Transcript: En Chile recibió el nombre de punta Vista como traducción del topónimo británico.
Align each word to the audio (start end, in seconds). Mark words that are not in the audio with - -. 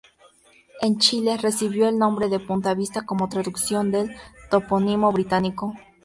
En 0.81 0.97
Chile 0.97 1.37
recibió 1.37 1.87
el 1.87 1.99
nombre 1.99 2.27
de 2.27 2.39
punta 2.39 2.73
Vista 2.73 3.05
como 3.05 3.29
traducción 3.29 3.91
del 3.91 4.15
topónimo 4.49 5.11
británico. 5.11 5.75